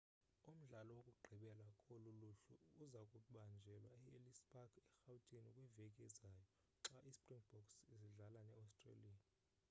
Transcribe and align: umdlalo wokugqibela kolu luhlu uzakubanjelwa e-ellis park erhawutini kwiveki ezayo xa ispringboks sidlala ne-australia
umdlalo 0.51 0.91
wokugqibela 0.97 1.67
kolu 1.85 2.09
luhlu 2.21 2.55
uzakubanjelwa 2.83 3.89
e-ellis 3.99 4.39
park 4.51 4.73
erhawutini 4.87 5.51
kwiveki 5.57 6.01
ezayo 6.07 6.43
xa 6.87 6.97
ispringboks 7.11 7.73
sidlala 7.99 8.39
ne-australia 8.47 9.17